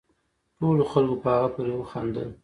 [0.59, 2.29] ټولو خلقو په هغه پورې وخاندل